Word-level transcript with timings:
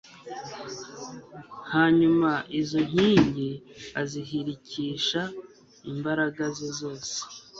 hanyuma 1.73 2.31
izo 2.59 2.79
nkingi 2.89 3.49
azihirikisha 4.01 5.21
imbaraga 5.91 6.43
ze 6.57 6.69
zose 6.79 7.15